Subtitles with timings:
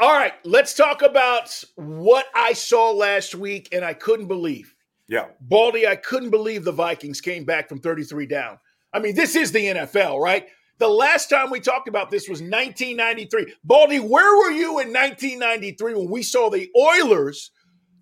[0.00, 4.72] All right, let's talk about what I saw last week and I couldn't believe.
[5.08, 5.26] Yeah.
[5.40, 8.60] Baldy, I couldn't believe the Vikings came back from 33 down.
[8.92, 10.46] I mean, this is the NFL, right?
[10.78, 13.52] The last time we talked about this was 1993.
[13.64, 17.50] Baldy, where were you in 1993 when we saw the Oilers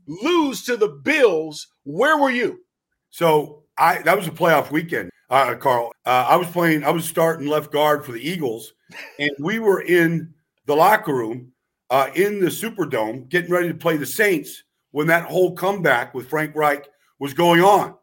[0.07, 1.69] lose to the Bills?
[1.85, 2.61] Where were you?
[3.09, 5.93] So I that was a playoff weekend, uh, Carl.
[6.05, 6.85] Uh, I was playing.
[6.85, 8.75] I was starting left guard for the Eagles,
[9.19, 10.35] and we were in
[10.67, 11.53] the locker room
[11.91, 16.29] uh, in the Superdome getting ready to play the Saints when that whole comeback with
[16.29, 16.87] Frank Reich
[17.19, 17.95] was going on,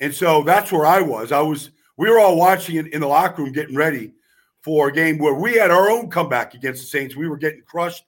[0.00, 1.32] and so that's where I was.
[1.32, 4.12] I was we were all watching it in the locker room, getting ready
[4.62, 7.14] for a game where we had our own comeback against the Saints.
[7.14, 8.04] We were getting crushed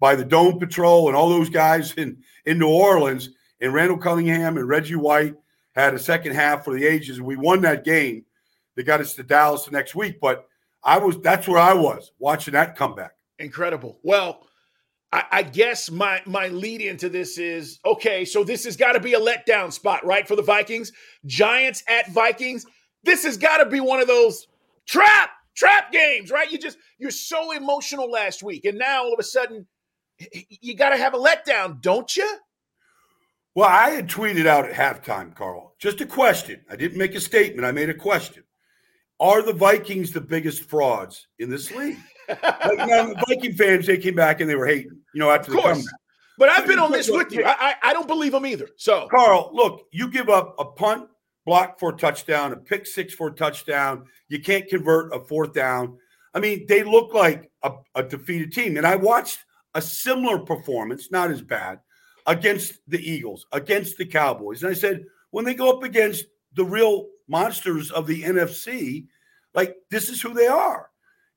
[0.00, 3.30] by the Dome Patrol and all those guys in, in New Orleans.
[3.60, 5.34] And Randall Cunningham and Reggie White
[5.74, 7.18] had a second half for the ages.
[7.18, 8.24] And we won that game.
[8.74, 10.18] They got us to Dallas the next week.
[10.20, 10.48] But
[10.82, 13.12] I was that's where I was watching that comeback.
[13.38, 13.98] Incredible.
[14.02, 14.46] Well,
[15.12, 19.00] I, I guess my my lead into this is okay, so this has got to
[19.00, 20.28] be a letdown spot, right?
[20.28, 20.92] For the Vikings.
[21.26, 22.66] Giants at Vikings
[23.02, 24.46] this has got to be one of those
[24.86, 26.50] trap trap games, right?
[26.50, 29.66] You just you're so emotional last week, and now all of a sudden
[30.60, 32.38] you got to have a letdown, don't you?
[33.54, 36.64] Well, I had tweeted out at halftime, Carl, just a question.
[36.70, 37.66] I didn't make a statement.
[37.66, 38.44] I made a question.
[39.20, 41.98] Are the Vikings the biggest frauds in this league?
[42.28, 45.62] like, Viking fans, they came back and they were hating, you know, after of the
[45.62, 45.76] course.
[45.78, 45.94] comeback.
[46.38, 47.44] But I've been on this with you.
[47.44, 48.68] I, I, I don't believe them either.
[48.76, 51.08] So, Carl, look, you give up a punt,
[51.44, 54.04] block for a touchdown, a pick six for a touchdown.
[54.28, 55.98] You can't convert a fourth down.
[56.34, 58.76] I mean, they look like a, a, defeated team.
[58.76, 59.40] And I watched
[59.74, 61.80] a similar performance, not as bad,
[62.26, 64.62] against the Eagles, against the Cowboys.
[64.62, 69.06] And I said, when they go up against the real monsters of the NFC,
[69.54, 70.90] like this is who they are.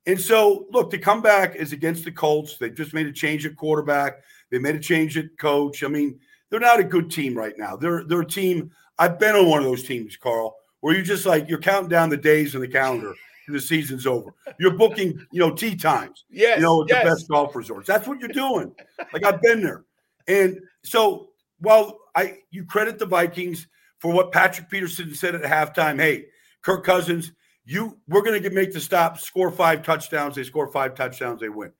[0.07, 2.57] And so, look, the comeback is against the Colts.
[2.57, 4.21] They just made a change at quarterback.
[4.49, 5.83] They made a change at coach.
[5.83, 6.19] I mean,
[6.49, 7.75] they're not a good team right now.
[7.75, 11.25] They're they're a team I've been on one of those teams, Carl, where you just
[11.25, 13.13] like you're counting down the days in the calendar
[13.47, 14.33] and the season's over.
[14.59, 16.25] You're booking, you know, tee times.
[16.29, 17.03] Yes, you know, at yes.
[17.03, 17.87] the best golf resorts.
[17.87, 18.73] That's what you're doing.
[19.13, 19.85] like I've been there.
[20.27, 23.67] And so while I you credit the Vikings
[24.01, 26.25] for what Patrick Peterson said at halftime, hey,
[26.63, 27.31] Kirk Cousins,
[27.63, 31.71] you we're gonna make the stop, score five touchdowns, they score five touchdowns, they win.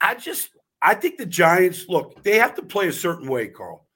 [0.00, 0.50] I just
[0.82, 3.86] I think the Giants look, they have to play a certain way, Carl.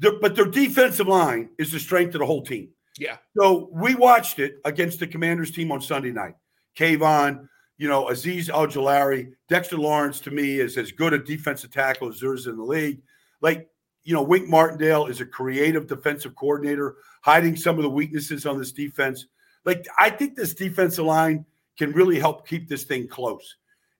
[0.00, 2.70] Their, but their defensive line is the strength of the whole team.
[2.98, 3.18] Yeah.
[3.38, 6.34] So we watched it against the Commanders team on Sunday night.
[6.76, 7.46] Kayvon,
[7.76, 12.20] you know, Aziz Al Dexter Lawrence to me is as good a defensive tackle as
[12.20, 13.02] there is in the league.
[13.42, 13.68] Like,
[14.04, 18.58] you know, Wink Martindale is a creative defensive coordinator, hiding some of the weaknesses on
[18.58, 19.26] this defense.
[19.64, 21.44] Like, I think this defensive line
[21.78, 23.56] can really help keep this thing close.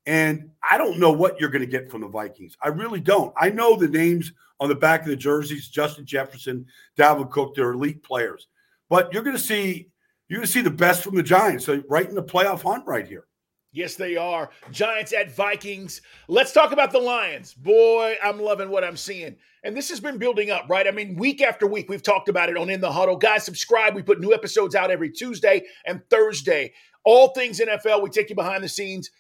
[0.06, 2.56] And I don't know what you're going to get from the Vikings.
[2.62, 3.34] I really don't.
[3.37, 6.66] I know the names on the back of the jerseys, Justin Jefferson,
[6.99, 8.49] Dalvin Cook, they're elite players.
[8.89, 9.91] But you're going to see
[10.28, 12.87] you're going to see the best from the Giants so right in the playoff hunt
[12.87, 13.27] right here.
[13.73, 14.51] Yes, they are.
[14.73, 16.03] Giants at Vikings.
[16.27, 17.55] Let's talk about the Lions.
[17.55, 19.37] Boy, I'm loving what I'm seeing.
[19.63, 20.87] And this has been building up, right?
[20.87, 23.17] I mean, week after week, we've talked about it on In the Huddle.
[23.17, 23.95] Guys, subscribe.
[23.95, 26.73] We put new episodes out every Tuesday and Thursday.
[27.05, 28.03] All things NFL.
[28.03, 29.11] We take you behind the scenes.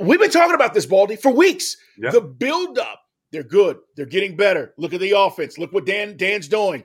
[0.00, 1.76] We've been talking about this, Baldy, for weeks.
[1.98, 2.12] Yep.
[2.12, 3.00] The build up
[3.30, 3.78] they're good.
[3.96, 4.74] They're getting better.
[4.78, 5.58] Look at the offense.
[5.58, 6.84] Look what Dan Dan's doing.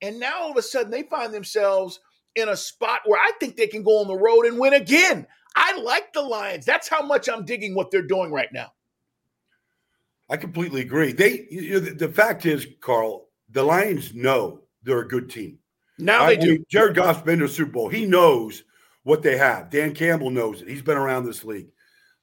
[0.00, 2.00] And now all of a sudden they find themselves
[2.34, 5.26] in a spot where I think they can go on the road and win again.
[5.56, 6.66] I like the Lions.
[6.66, 8.72] That's how much I'm digging what they're doing right now.
[10.28, 11.12] I completely agree.
[11.12, 15.58] They you know, the, fact is, Carl, the Lions know they're a good team.
[15.98, 16.64] Now I they do.
[16.68, 17.88] Jared Goff's been to the Super Bowl.
[17.88, 18.64] He knows
[19.04, 19.70] what they have.
[19.70, 20.68] Dan Campbell knows it.
[20.68, 21.68] He's been around this league.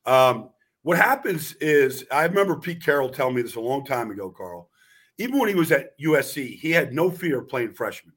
[0.05, 0.49] Um,
[0.83, 4.69] what happens is, I remember Pete Carroll telling me this a long time ago, Carl.
[5.17, 8.13] Even when he was at USC, he had no fear of playing freshmen.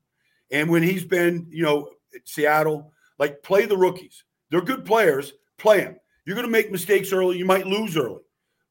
[0.50, 1.90] And when he's been, you know,
[2.24, 4.24] Seattle, like play the rookies.
[4.50, 5.96] They're good players, play them.
[6.24, 7.38] You're going to make mistakes early.
[7.38, 8.22] You might lose early,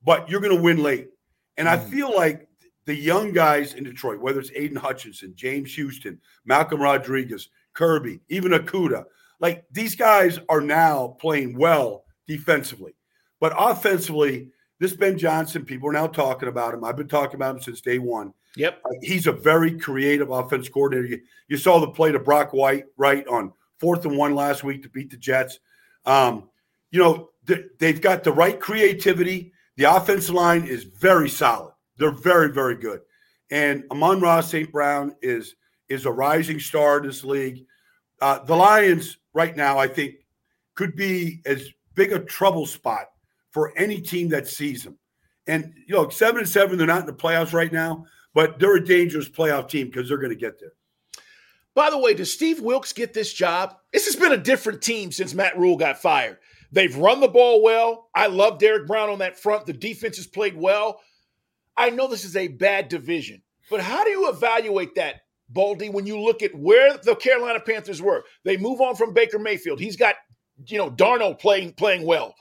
[0.03, 1.09] but you're going to win late.
[1.57, 2.47] And I feel like
[2.85, 8.51] the young guys in Detroit, whether it's Aidan Hutchinson, James Houston, Malcolm Rodriguez, Kerby, even
[8.51, 9.05] Okudah,
[9.39, 12.93] like these guys are now playing well defensively.
[13.39, 14.49] But offensively,
[14.79, 16.83] this Ben Johnson, people are now talking about him.
[16.83, 18.33] I've been talking about him since day one.
[18.57, 18.81] Yep.
[18.85, 21.07] Uh, he's a very creative offense coordinator.
[21.07, 24.83] You, you, saw the play to Brock Wright, right, on fourth and one last week
[24.83, 25.59] to beat the Jets.
[26.05, 26.49] Um,
[26.91, 29.51] you know, th- they've got the right creativity.
[29.77, 31.73] The offensive line is very solid.
[31.97, 33.01] They're very, very good.
[33.51, 34.71] And Amon-Ra St.
[34.71, 35.55] Brown is
[35.87, 37.65] is a rising star in this league.
[38.19, 40.15] Uh, the Lions right now, I think,
[40.73, 43.05] could be as big a trouble spot
[43.51, 44.97] for any team that sees them.
[45.47, 48.77] And you know, seven and seven, they're not in the playoffs right now, but they're
[48.77, 50.73] a dangerous playoff team because they're going to get there.
[51.75, 53.75] By the way, does Steve Wilks get this job?
[53.91, 56.37] This has been a different team since Matt Rhule got fired.
[56.71, 58.09] They've run the ball well.
[58.15, 59.65] I love Derrick Brown on that front.
[59.65, 61.01] The defense has played well.
[61.77, 66.07] I know this is a bad division, but how do you evaluate that, Baldy, when
[66.07, 68.23] you look at where the Carolina Panthers were?
[68.45, 69.81] They move on from Baker Mayfield.
[69.81, 70.15] He's got,
[70.67, 72.35] you know, Darnold playing playing well.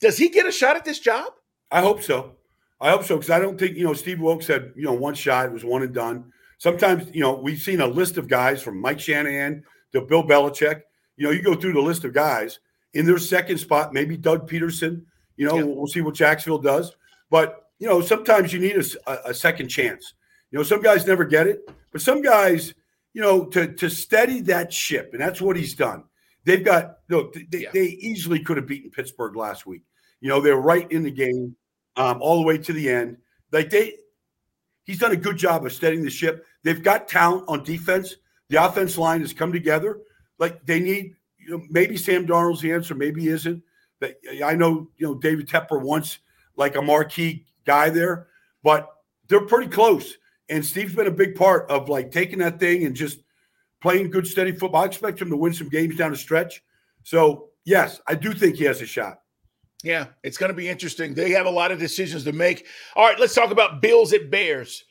[0.00, 1.32] Does he get a shot at this job?
[1.70, 2.36] I hope so.
[2.80, 5.14] I hope so because I don't think you know Steve Wilks had you know one
[5.14, 6.32] shot it was one and done.
[6.58, 9.62] Sometimes you know we've seen a list of guys from Mike Shanahan
[9.92, 10.82] to Bill Belichick.
[11.16, 12.60] You know you go through the list of guys
[12.94, 15.02] in their second spot, maybe Doug Pederson.
[15.36, 16.96] You know we'll see what Jacksonville does,
[17.30, 20.14] but you know sometimes you need a, a second chance.
[20.50, 22.74] You know some guys never get it, but some guys
[23.12, 26.04] you know to to steady that ship, and that's what he's done.
[26.44, 27.70] They've got look, they, yeah.
[27.74, 29.82] they easily could have beaten Pittsburgh last week.
[30.20, 31.56] You know, they're right in the game
[31.96, 33.18] um, all the way to the end.
[33.52, 33.94] Like they,
[34.86, 36.46] he's done a good job of steadying the ship.
[36.62, 38.16] They've got talent on defense.
[38.48, 40.00] The offense line has come together.
[40.38, 43.62] Like they need, you know, maybe Sam Darnold's the answer, maybe he isn't.
[44.00, 46.18] But I know, you know, David Tepper wants
[46.56, 48.28] like a marquee guy there,
[48.62, 48.88] but
[49.28, 50.16] they're pretty close.
[50.48, 53.18] And Steve's been a big part of like taking that thing and just
[53.80, 54.82] playing good, steady football.
[54.82, 56.62] I expect him to win some games down the stretch.
[57.02, 59.20] So, yes, I do think he has a shot.
[59.84, 61.14] Yeah, it's going to be interesting.
[61.14, 62.66] They have a lot of decisions to make.
[62.94, 64.84] All right, let's talk about Bills at Bears.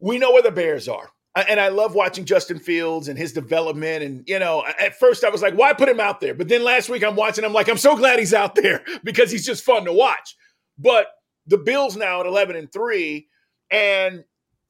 [0.00, 1.10] We know where the Bears are.
[1.34, 4.04] And I love watching Justin Fields and his development.
[4.04, 6.34] And, you know, at first I was like, why put him out there?
[6.34, 9.30] But then last week I'm watching, I'm like, I'm so glad he's out there because
[9.30, 10.36] he's just fun to watch.
[10.78, 11.06] But
[11.46, 13.26] the Bills now at 11 and 3.
[13.70, 14.24] And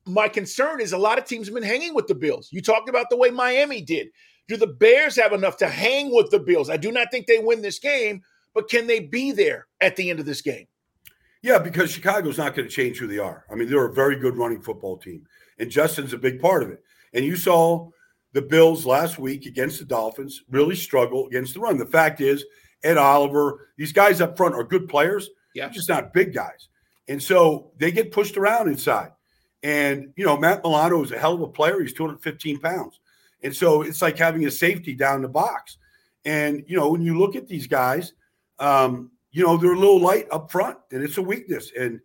[0.06, 2.48] my concern is a lot of teams have been hanging with the Bills.
[2.52, 4.08] You talked about the way Miami did.
[4.46, 6.70] Do the Bears have enough to hang with the Bills?
[6.70, 8.22] I do not think they win this game,
[8.54, 10.66] but can they be there at the end of this game?
[11.42, 13.44] Yeah, because Chicago's not going to change who they are.
[13.50, 15.26] I mean, they're a very good running football team,
[15.58, 16.82] and Justin's a big part of it.
[17.14, 17.90] And you saw
[18.32, 21.76] the Bills last week against the Dolphins really struggle against the run.
[21.76, 22.44] The fact is,
[22.82, 25.28] Ed Oliver, these guys up front are good players.
[25.54, 25.68] Yeah.
[25.68, 26.68] Just not big guys.
[27.08, 29.10] And so they get pushed around inside.
[29.62, 31.80] And, you know, Matt Milano is a hell of a player.
[31.80, 33.00] He's 215 pounds.
[33.42, 35.76] And so it's like having a safety down the box.
[36.24, 38.12] And, you know, when you look at these guys,
[38.58, 41.72] um, you know, they're a little light up front and it's a weakness.
[41.78, 42.00] And,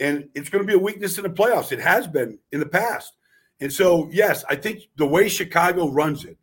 [0.00, 1.72] and it's going to be a weakness in the playoffs.
[1.72, 3.12] It has been in the past.
[3.60, 6.36] And so, yes, I think the way Chicago runs it,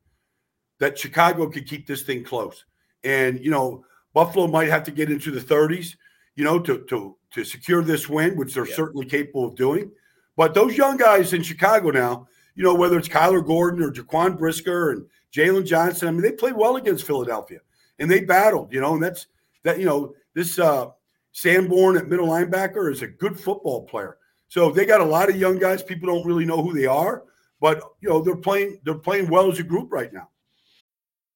[0.79, 2.63] that Chicago could keep this thing close.
[3.03, 3.83] And, you know,
[4.13, 5.95] Buffalo might have to get into the 30s,
[6.35, 8.75] you know, to, to, to secure this win, which they're yeah.
[8.75, 9.91] certainly capable of doing.
[10.37, 14.37] But those young guys in Chicago now, you know, whether it's Kyler Gordon or Jaquan
[14.37, 17.59] Brisker and Jaylon Johnson, I mean, they played well against Philadelphia
[17.99, 19.27] and they battled, you know, and that's
[19.63, 20.87] that, you know, this uh
[21.31, 24.17] Sanborn at middle linebacker is a good football player.
[24.47, 25.83] So they got a lot of young guys.
[25.83, 27.23] People don't really know who they are,
[27.61, 30.29] but you know, they're playing, they're playing well as a group right now.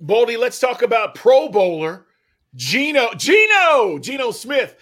[0.00, 2.06] Baldy, let's talk about Pro Bowler
[2.54, 3.12] Geno.
[3.14, 3.98] Geno!
[3.98, 4.76] Geno Smith.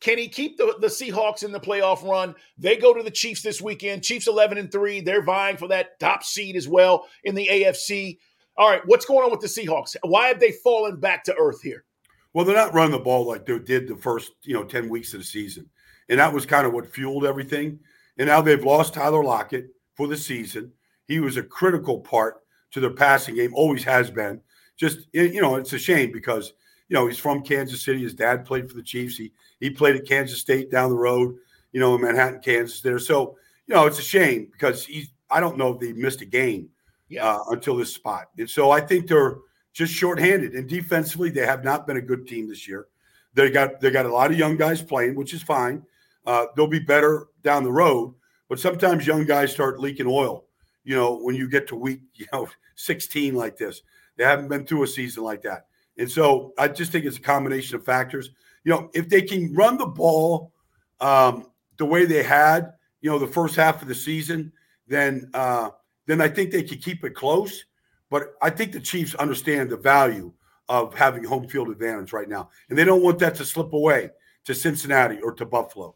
[0.00, 2.34] Can he keep the, the Seahawks in the playoff run?
[2.58, 4.02] They go to the Chiefs this weekend.
[4.02, 5.00] Chiefs 11 and 3.
[5.00, 8.18] They're vying for that top seed as well in the AFC.
[8.56, 9.96] All right, what's going on with the Seahawks?
[10.02, 11.84] Why have they fallen back to earth here?
[12.32, 15.14] Well, they're not running the ball like they did the first, you know, 10 weeks
[15.14, 15.68] of the season.
[16.08, 17.78] And that was kind of what fueled everything.
[18.18, 20.72] And now they've lost Tyler Lockett for the season.
[21.06, 22.42] He was a critical part
[22.72, 24.40] to their passing game, always has been
[24.76, 26.52] just you know it's a shame because
[26.88, 28.02] you know, he's from Kansas City.
[28.02, 29.16] His dad played for the Chiefs.
[29.16, 31.36] He he played at Kansas State down the road,
[31.72, 32.80] you know, in Manhattan, Kansas.
[32.80, 35.08] There, so you know, it's a shame because he's.
[35.30, 36.68] I don't know if they missed a game
[37.08, 37.26] yeah.
[37.26, 39.38] uh, until this spot, and so I think they're
[39.72, 40.52] just shorthanded.
[40.52, 42.86] And defensively, they have not been a good team this year.
[43.32, 45.82] They got they got a lot of young guys playing, which is fine.
[46.26, 48.14] Uh, they'll be better down the road,
[48.48, 50.44] but sometimes young guys start leaking oil.
[50.84, 53.82] You know, when you get to week, you know, 16 like this,
[54.16, 55.66] they haven't been through a season like that.
[55.98, 58.30] And so I just think it's a combination of factors.
[58.64, 60.52] You know, if they can run the ball
[61.00, 64.52] um, the way they had, you know, the first half of the season,
[64.86, 65.70] then uh,
[66.06, 67.64] then I think they could keep it close.
[68.10, 70.32] But I think the Chiefs understand the value
[70.68, 74.10] of having home field advantage right now, and they don't want that to slip away
[74.44, 75.94] to Cincinnati or to Buffalo.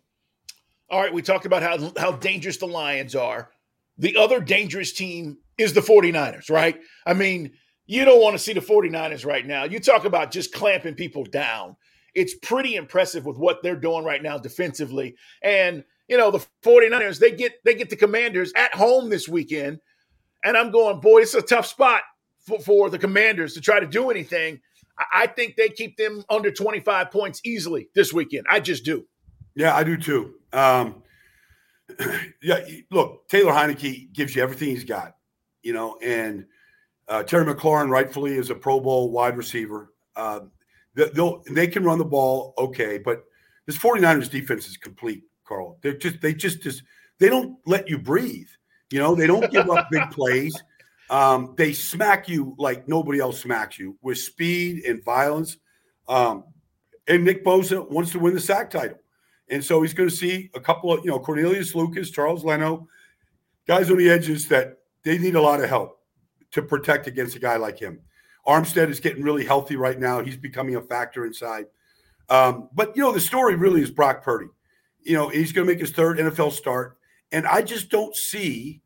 [0.91, 3.51] All right, we talked about how how dangerous the Lions are.
[3.99, 6.81] The other dangerous team is the 49ers, right?
[7.05, 7.53] I mean,
[7.89, 9.65] you don't want to see the 49ers right now.
[9.65, 11.75] You talk about just clamping people down.
[12.15, 15.17] It's pretty impressive with what they're doing right now defensively.
[15.43, 19.81] And, you know, the 49ers, they get they get the commanders at home this weekend.
[20.45, 22.03] And I'm going, boy, it's a tough spot
[22.47, 24.61] for, for the commanders to try to do anything.
[24.99, 28.45] I, I think they keep them under 25 points easily this weekend.
[28.51, 29.07] I just do.
[29.55, 30.35] Yeah, I do too.
[30.53, 31.03] Um,
[32.43, 35.17] yeah, look, Taylor Heinicke gives you everything he's got,
[35.63, 36.45] you know, and–
[37.09, 39.93] uh, Terry McLaurin rightfully is a Pro Bowl wide receiver.
[40.15, 40.41] Uh,
[40.95, 43.25] they'll they can run the ball okay, but
[43.67, 45.79] this 49ers defense is complete, Carl.
[45.83, 46.83] They're just they just just
[47.19, 48.49] they don't let you breathe.
[48.91, 50.61] You know, they don't give up big plays.
[51.11, 55.57] Um, they smack you like nobody else smacks you with speed and violence.
[56.07, 56.45] Um,
[57.07, 58.99] and Nick Bosa wants to win the sack title.
[59.51, 62.87] And so he's going to see a couple of, you know, Cornelius Lucas, Charles Leno,
[63.67, 65.98] guys on the edges that they need a lot of help
[66.53, 68.01] to protect against a guy like him.
[68.47, 70.23] Armstead is getting really healthy right now.
[70.23, 71.67] He's becoming a factor inside.
[72.31, 74.49] Um, but you know, the story really is Brock Purdy.
[75.03, 76.99] You know, he's going to make his third NFL start,
[77.33, 78.83] and I just don't see,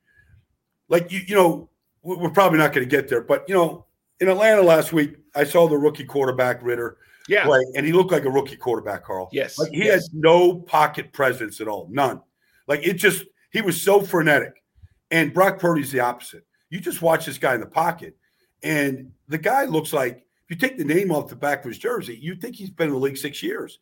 [0.88, 1.70] like you, you know,
[2.02, 3.22] we're probably not going to get there.
[3.22, 3.86] But you know,
[4.20, 6.98] in Atlanta last week, I saw the rookie quarterback Ridder.
[7.28, 7.44] yeah.
[7.44, 9.28] play, and he looked like a rookie quarterback, Carl.
[9.32, 10.02] Yes, like he yes.
[10.02, 12.20] had no pocket presence at all, none.
[12.68, 14.62] Like it just he was so frenetic,
[15.10, 16.44] and Brock Purdy's the opposite.
[16.72, 18.16] You just watch this guy in the pocket,
[18.62, 21.76] and the guy looks like if you take the name off the back of his
[21.76, 23.78] jersey, you think he's been in the league six years,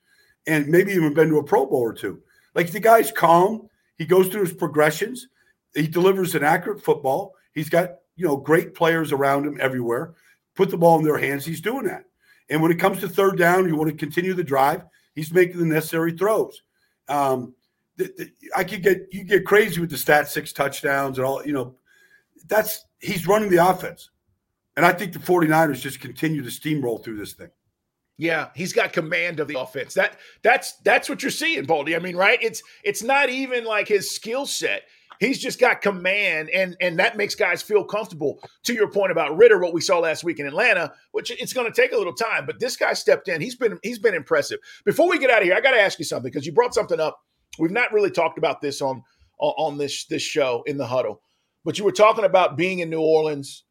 [0.49, 2.21] and maybe even been to a Pro Bowl or two.
[2.57, 3.69] Like the guy's calm.
[3.97, 5.29] He goes through his progressions.
[5.73, 7.37] He delivers an accurate football.
[7.55, 10.15] He's got you know great players around him everywhere.
[10.57, 11.45] Put the ball in their hands.
[11.45, 12.07] He's doing that.
[12.49, 14.83] And when it comes to third down, you want to continue the drive.
[15.15, 16.63] He's making the necessary throws.
[17.09, 17.55] Um,
[18.57, 21.47] I could get you get crazy with the stat six touchdowns and all.
[21.47, 21.77] You know,
[22.49, 24.11] that's he's running the offense.
[24.77, 27.51] And I think the 49ers just continue to steamroll through this thing.
[28.17, 29.95] Yeah, he's got command of the offense.
[29.95, 31.97] That that's that's what you're seeing, Baldy.
[31.97, 32.39] I mean, right?
[32.43, 34.83] It's it's not even like his skill set.
[35.21, 38.39] He's just got command, and and that makes guys feel comfortable.
[38.65, 41.71] To your point about Ridder, what we saw last week in Atlanta, which it's going
[41.71, 43.41] to take a little time, but this guy stepped in.
[43.41, 44.59] He's been he's been impressive.
[44.85, 46.75] Before we get out of here, I got to ask you something because you brought
[46.75, 47.21] something up.
[47.59, 49.03] We've not really talked about this on
[49.39, 51.23] on this this show in the huddle.
[51.65, 53.65] But you were talking about being in New Orleans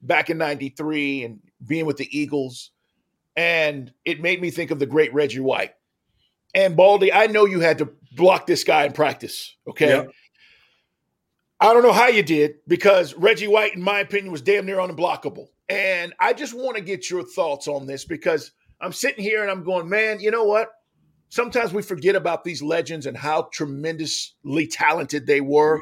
[0.00, 2.70] back in 93 and being with the Eagles.
[3.36, 5.74] And it made me think of the great Reggie White.
[6.54, 9.56] And Baldy, I know you had to block this guy in practice.
[9.66, 9.88] Okay.
[9.88, 10.04] Yeah.
[11.60, 14.78] I don't know how you did because Reggie White, in my opinion, was damn near
[14.78, 15.46] unblockable.
[15.68, 19.50] And I just want to get your thoughts on this because I'm sitting here and
[19.50, 20.70] I'm going, man, you know what?
[21.28, 25.80] Sometimes we forget about these legends and how tremendously talented they were.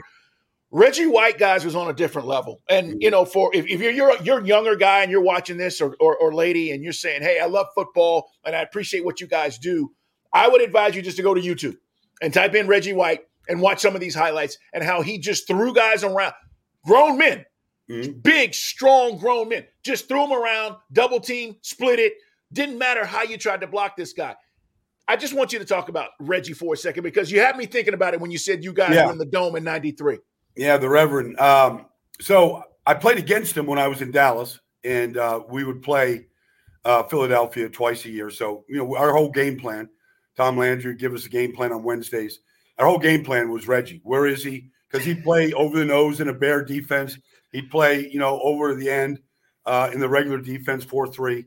[0.73, 2.62] Reggie White guys was on a different level.
[2.69, 5.57] And you know, for if, if you're you're you're a younger guy and you're watching
[5.57, 9.05] this or, or, or lady and you're saying, Hey, I love football and I appreciate
[9.05, 9.93] what you guys do,
[10.33, 11.77] I would advise you just to go to YouTube
[12.23, 15.47] and type in Reggie White and watch some of these highlights and how he just
[15.47, 16.35] threw guys around,
[16.85, 17.45] grown men,
[17.91, 18.21] mm-hmm.
[18.21, 22.12] big, strong grown men, just threw them around, double team, split it.
[22.53, 24.37] Didn't matter how you tried to block this guy.
[25.09, 27.67] I just want you to talk about Reggie for a second because you had me
[27.67, 29.07] thinking about it when you said you guys yeah.
[29.07, 30.19] were in the dome in 93.
[30.61, 31.40] Yeah, the Reverend.
[31.40, 31.87] Um,
[32.21, 36.26] so I played against him when I was in Dallas, and uh, we would play
[36.85, 38.29] uh, Philadelphia twice a year.
[38.29, 39.88] So you know, our whole game plan.
[40.37, 42.40] Tom Landry give us a game plan on Wednesdays.
[42.76, 44.02] Our whole game plan was Reggie.
[44.05, 44.69] Where is he?
[44.87, 47.17] Because he'd play over the nose in a bear defense.
[47.52, 49.19] He'd play, you know, over the end
[49.64, 51.47] uh, in the regular defense, four three.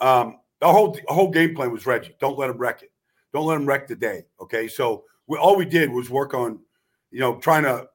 [0.00, 2.16] Um, the whole whole game plan was Reggie.
[2.18, 2.92] Don't let him wreck it.
[3.34, 4.24] Don't let him wreck the day.
[4.40, 6.60] Okay, so we, all we did was work on,
[7.10, 7.88] you know, trying to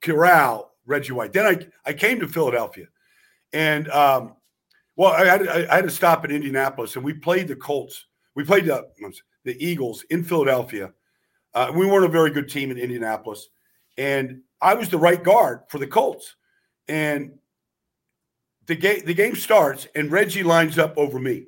[0.00, 1.32] corral Reggie White.
[1.32, 2.86] Then I, I came to Philadelphia
[3.52, 4.34] and um,
[4.96, 8.06] Well, I had, I had to stop in Indianapolis, and we played the Colts.
[8.34, 8.88] We played the
[9.44, 10.92] the Eagles in Philadelphia.
[11.54, 13.48] Uh, we weren't a very good team in Indianapolis,
[13.96, 16.36] and I was the right guard for the Colts.
[16.88, 17.38] And
[18.66, 21.46] the game the game starts, and Reggie lines up over me.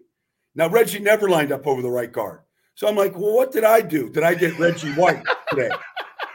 [0.54, 2.40] Now Reggie never lined up over the right guard,
[2.74, 4.10] so I'm like, well, what did I do?
[4.10, 5.70] Did I get Reggie White today?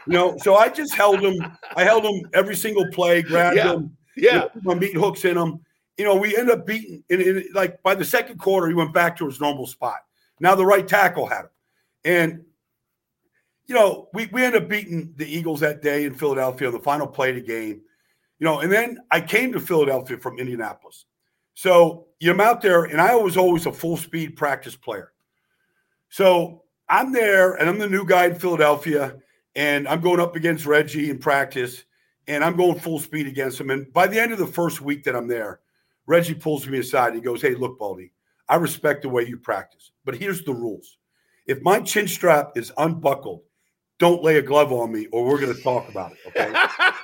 [0.06, 1.34] You know, so I just held him.
[1.76, 3.72] I held him every single play, grabbed Yeah.
[3.74, 4.32] him, Yeah.
[4.32, 5.60] you know, put my meat hooks in him.
[5.98, 7.02] You know, we end up beating.
[7.08, 9.98] In, in, like by the second quarter, he went back to his normal spot.
[10.40, 11.50] Now the right tackle had him,
[12.04, 12.44] and
[13.66, 17.06] you know, we we ended up beating the Eagles that day in Philadelphia the final
[17.06, 17.80] play of the game.
[18.38, 21.06] You know, and then I came to Philadelphia from Indianapolis.
[21.54, 25.12] So you know, I'm out there, and I was always a full speed practice player.
[26.10, 29.16] So I'm there, and I'm the new guy in Philadelphia,
[29.56, 31.84] and I'm going up against Reggie in practice,
[32.28, 33.70] and I'm going full speed against him.
[33.70, 35.60] And by the end of the first week that I'm there,
[36.06, 37.08] Reggie pulls me aside.
[37.08, 38.12] And he goes, "Hey, look, Baldy,
[38.48, 40.98] I respect the way you practice, but here's the rules:
[41.46, 43.42] if my chin strap is unbuckled,
[43.98, 46.18] don't lay a glove on me, or we're going to talk about it.
[46.28, 46.52] Okay?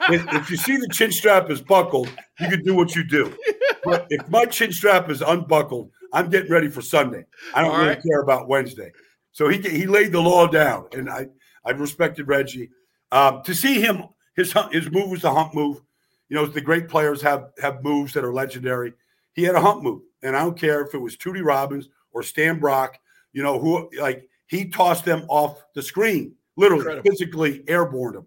[0.14, 3.34] if, if you see the chin strap is buckled, you can do what you do.
[3.82, 7.24] But if my chin strap is unbuckled, I'm getting ready for Sunday.
[7.54, 8.02] I don't All really right.
[8.02, 8.92] care about Wednesday.
[9.32, 11.26] So he he laid the law down, and I
[11.64, 12.70] I respected Reggie.
[13.10, 14.04] Um, to see him,
[14.36, 15.80] his his move was the hump move.
[16.28, 18.94] You know, the great players have have moves that are legendary.
[19.34, 22.22] He had a hump move, and I don't care if it was Tootie Robbins or
[22.22, 22.98] Stan Brock.
[23.32, 27.10] You know who like he tossed them off the screen, literally Incredible.
[27.10, 28.26] physically airborne them,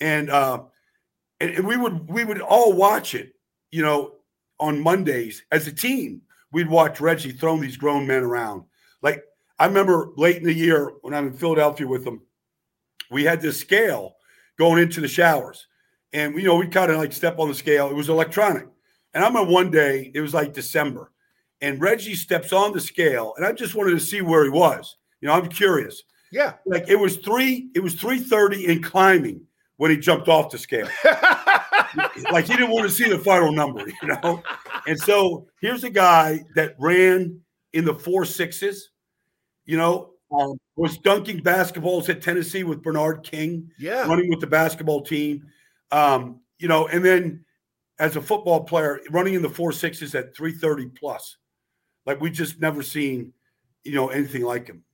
[0.00, 0.62] and uh,
[1.40, 3.34] and, and we would we would all watch it.
[3.70, 4.14] You know,
[4.60, 8.64] on Mondays as a team, we'd watch Reggie throwing these grown men around.
[9.02, 9.24] Like
[9.58, 12.22] I remember late in the year when I'm in Philadelphia with them,
[13.14, 14.16] we had this scale
[14.58, 15.66] going into the showers.
[16.12, 17.88] And you know, we kind of like step on the scale.
[17.88, 18.66] It was electronic.
[19.14, 21.12] And I remember one day, it was like December,
[21.60, 24.96] and Reggie steps on the scale, and I just wanted to see where he was.
[25.20, 26.02] You know, I'm curious.
[26.32, 26.54] Yeah.
[26.66, 29.40] Like it was three, it was 330 and climbing
[29.76, 30.88] when he jumped off the scale
[32.32, 34.42] like he didn't want to see the final number, you know.
[34.86, 37.40] And so here's a guy that ran
[37.72, 38.90] in the four sixes,
[39.64, 44.06] you know, um, was dunking basketballs at Tennessee with Bernard King, yeah.
[44.06, 45.46] running with the basketball team,
[45.92, 47.44] um, you know, and then
[47.98, 51.36] as a football player, running in the four sixes at 330 plus.
[52.06, 53.32] Like we just never seen,
[53.84, 54.84] you know, anything like him.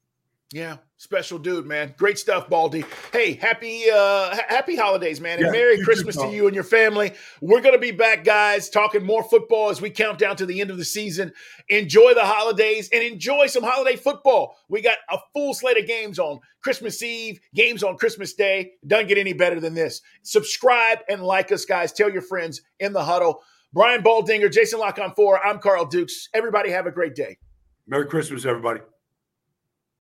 [0.53, 1.95] Yeah, special dude, man.
[1.97, 2.85] Great stuff, Baldy.
[3.13, 5.39] Hey, happy uh happy holidays, man.
[5.39, 7.13] And Yeah, Merry too, Christmas to you and your family.
[7.41, 10.73] We're gonna be back, guys, talking more football as we count down to the end
[10.73, 11.33] of the season.
[11.69, 14.57] Enjoy the holidays and enjoy some holiday football.
[14.69, 18.73] We got a full slate of games on Christmas Eve, games on Christmas Day.
[18.85, 20.03] Doesn't get any better than this.
[20.25, 21.93] Subscribe and like us, guys.
[21.93, 23.41] Tell your friends in the huddle.
[23.73, 25.45] Brian Baldinger, Jason Lock on four.
[25.47, 26.29] I'm Carl Dukes.
[26.35, 27.39] Everybody have a great day.
[27.87, 28.81] Merry Christmas, everybody.